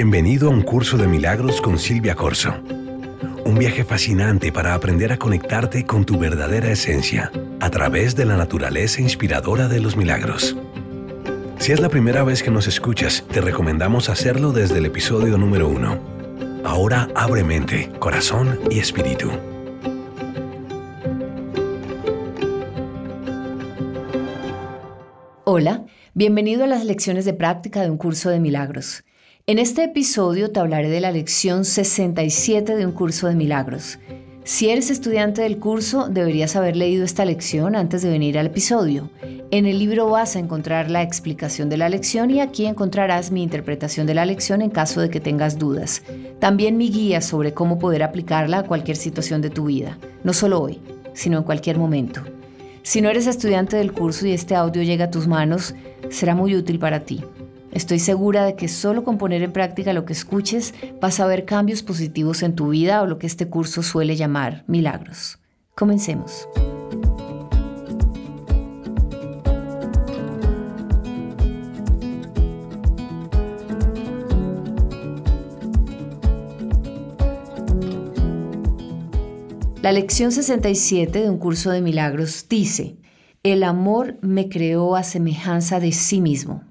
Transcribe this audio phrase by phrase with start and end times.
[0.00, 2.54] Bienvenido a un curso de milagros con Silvia Corso.
[3.44, 8.36] Un viaje fascinante para aprender a conectarte con tu verdadera esencia a través de la
[8.36, 10.56] naturaleza inspiradora de los milagros.
[11.58, 15.68] Si es la primera vez que nos escuchas, te recomendamos hacerlo desde el episodio número
[15.68, 15.98] uno.
[16.62, 19.32] Ahora abre mente, corazón y espíritu.
[25.42, 25.84] Hola,
[26.14, 29.02] bienvenido a las lecciones de práctica de un curso de milagros.
[29.48, 33.98] En este episodio te hablaré de la lección 67 de un curso de milagros.
[34.44, 39.08] Si eres estudiante del curso, deberías haber leído esta lección antes de venir al episodio.
[39.50, 43.42] En el libro vas a encontrar la explicación de la lección y aquí encontrarás mi
[43.42, 46.02] interpretación de la lección en caso de que tengas dudas.
[46.40, 50.60] También mi guía sobre cómo poder aplicarla a cualquier situación de tu vida, no solo
[50.60, 50.78] hoy,
[51.14, 52.20] sino en cualquier momento.
[52.82, 55.74] Si no eres estudiante del curso y este audio llega a tus manos,
[56.10, 57.24] será muy útil para ti.
[57.72, 61.44] Estoy segura de que solo con poner en práctica lo que escuches vas a ver
[61.44, 65.38] cambios positivos en tu vida o lo que este curso suele llamar milagros.
[65.74, 66.48] Comencemos.
[79.82, 82.96] La lección 67 de un curso de milagros dice,
[83.42, 86.67] el amor me creó a semejanza de sí mismo.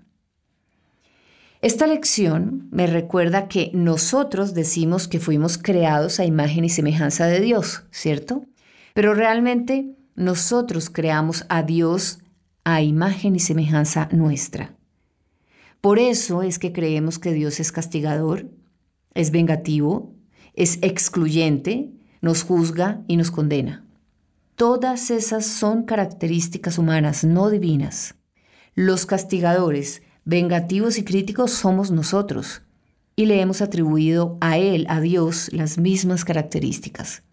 [1.62, 7.40] Esta lección me recuerda que nosotros decimos que fuimos creados a imagen y semejanza de
[7.40, 8.46] Dios, ¿cierto?
[8.94, 12.20] Pero realmente nosotros creamos a Dios
[12.64, 14.76] a imagen y semejanza nuestra.
[15.82, 18.52] Por eso es que creemos que Dios es castigador,
[19.16, 20.14] es vengativo,
[20.54, 23.86] es excluyente, nos juzga y nos condena.
[24.56, 28.16] Todas esas son características humanas, no divinas.
[28.74, 32.62] Los castigadores, vengativos y críticos somos nosotros,
[33.16, 37.24] y le hemos atribuido a Él, a Dios, las mismas características.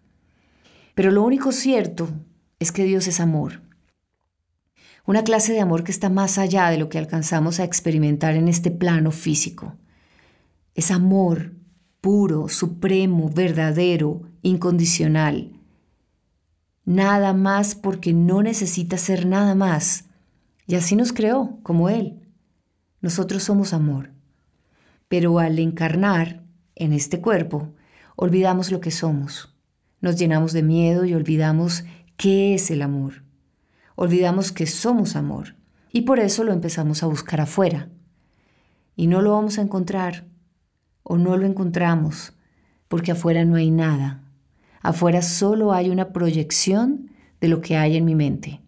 [0.95, 2.07] Pero lo único cierto
[2.57, 3.61] es que Dios es amor.
[5.05, 8.47] Una clase de amor que está más allá de lo que alcanzamos a experimentar en
[8.47, 9.75] este plano físico.
[10.73, 11.51] Es amor
[11.99, 15.59] puro, supremo, verdadero, incondicional.
[16.85, 20.05] Nada más porque no necesita ser nada más.
[20.65, 22.24] Y así nos creó, como Él.
[23.05, 24.09] Nosotros somos amor.
[25.09, 26.41] Pero al encarnar
[26.73, 27.71] en este cuerpo,
[28.15, 29.55] olvidamos lo que somos.
[30.01, 31.83] Nos llenamos de miedo y olvidamos
[32.17, 33.21] qué es el amor.
[33.93, 35.53] Olvidamos que somos amor.
[35.91, 37.89] Y por eso lo empezamos a buscar afuera.
[38.95, 40.25] Y no lo vamos a encontrar
[41.03, 42.33] o no lo encontramos
[42.87, 44.23] porque afuera no hay nada.
[44.81, 48.61] Afuera solo hay una proyección de lo que hay en mi mente.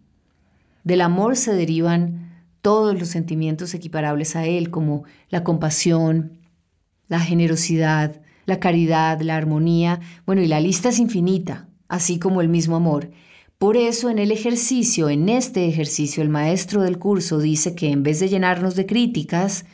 [0.84, 2.27] Del amor se derivan
[2.68, 6.38] todos los sentimientos equiparables a él, como la compasión,
[7.08, 12.50] la generosidad, la caridad, la armonía, bueno, y la lista es infinita, así como el
[12.50, 13.10] mismo amor.
[13.56, 18.02] Por eso en el ejercicio, en este ejercicio, el maestro del curso dice que en
[18.02, 19.64] vez de llenarnos de críticas,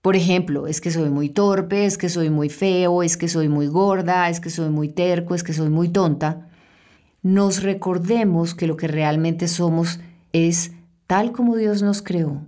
[0.00, 3.48] por ejemplo, es que soy muy torpe, es que soy muy feo, es que soy
[3.48, 6.48] muy gorda, es que soy muy terco, es que soy muy tonta.
[7.24, 9.98] Nos recordemos que lo que realmente somos
[10.32, 10.77] es
[11.08, 12.46] tal como Dios nos creó.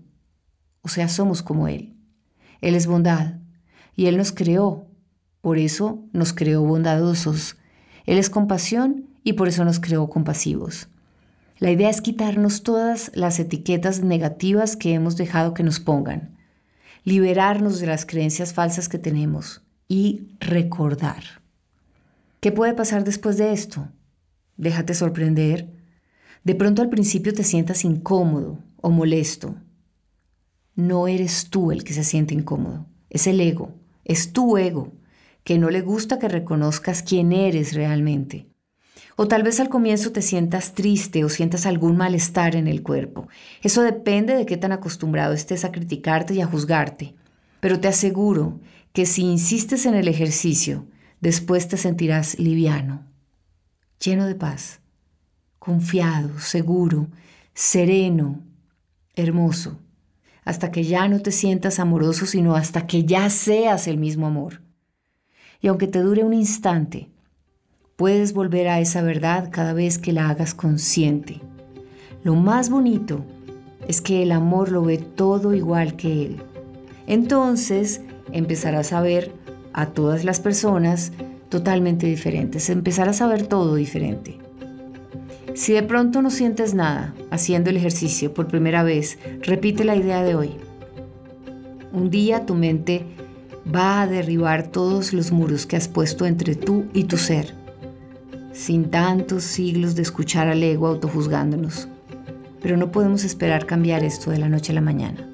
[0.82, 1.97] O sea, somos como Él.
[2.60, 3.41] Él es bondad
[3.97, 4.87] y Él nos creó.
[5.41, 7.56] Por eso nos creó bondadosos.
[8.06, 10.87] Él es compasión y por eso nos creó compasivos.
[11.59, 16.36] La idea es quitarnos todas las etiquetas negativas que hemos dejado que nos pongan
[17.04, 21.22] liberarnos de las creencias falsas que tenemos y recordar.
[22.41, 23.89] ¿Qué puede pasar después de esto?
[24.57, 25.79] Déjate sorprender.
[26.45, 29.57] De pronto al principio te sientas incómodo o molesto.
[30.75, 34.92] No eres tú el que se siente incómodo, es el ego, es tu ego,
[35.45, 38.47] que no le gusta que reconozcas quién eres realmente.
[39.16, 43.28] O tal vez al comienzo te sientas triste o sientas algún malestar en el cuerpo.
[43.63, 47.15] Eso depende de qué tan acostumbrado estés a criticarte y a juzgarte.
[47.60, 48.60] Pero te aseguro
[48.95, 50.86] que si insistes en el ejercicio,
[51.21, 53.04] después te sentirás liviano,
[54.03, 54.79] lleno de paz,
[55.60, 57.07] confiado, seguro,
[57.54, 58.41] sereno,
[59.15, 59.78] hermoso,
[60.45, 64.62] hasta que ya no te sientas amoroso, sino hasta que ya seas el mismo amor.
[65.60, 67.10] Y aunque te dure un instante,
[67.97, 71.42] puedes volver a esa verdad cada vez que la hagas consciente.
[72.24, 73.22] Lo más bonito
[73.86, 76.42] es que el amor lo ve todo igual que él.
[77.07, 78.01] Entonces
[78.33, 79.33] empezarás a ver
[79.74, 81.12] a todas las personas
[81.51, 84.39] totalmente diferentes, empezarás a ver todo diferente.
[85.54, 90.22] Si de pronto no sientes nada haciendo el ejercicio por primera vez, repite la idea
[90.22, 90.50] de hoy.
[91.92, 93.04] Un día tu mente
[93.74, 97.54] va a derribar todos los muros que has puesto entre tú y tu ser,
[98.52, 101.88] sin tantos siglos de escuchar al ego autojuzgándonos.
[102.62, 105.28] Pero no podemos esperar cambiar esto de la noche a la mañana.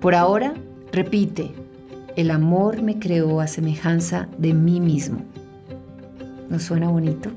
[0.00, 0.54] Por ahora,
[0.92, 1.52] repite,
[2.16, 5.22] el amor me creó a semejanza de mí mismo.
[6.48, 7.30] ¿No suena bonito?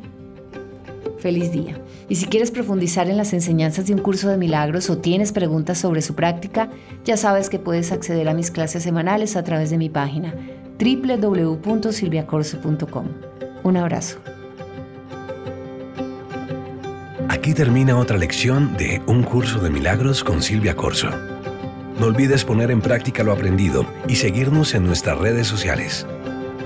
[1.20, 1.78] Feliz día.
[2.08, 5.78] Y si quieres profundizar en las enseñanzas de un curso de milagros o tienes preguntas
[5.78, 6.70] sobre su práctica,
[7.04, 10.34] ya sabes que puedes acceder a mis clases semanales a través de mi página
[10.80, 13.06] www.silviacorso.com.
[13.64, 14.20] Un abrazo.
[17.28, 21.10] Aquí termina otra lección de Un curso de milagros con Silvia Corso.
[22.00, 26.08] No olvides poner en práctica lo aprendido y seguirnos en nuestras redes sociales.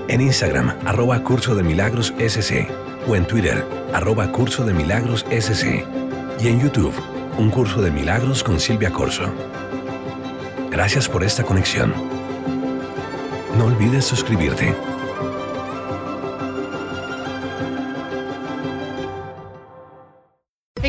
[0.10, 2.68] En Instagram, arroba Curso de Milagros SC
[3.08, 5.86] o en Twitter, arroba Curso de Milagros SC
[6.40, 6.94] y en YouTube,
[7.38, 9.24] Un Curso de Milagros con Silvia Corso.
[10.70, 11.94] Gracias por esta conexión.
[13.58, 14.93] No olvides suscribirte.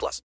[0.00, 0.18] plus.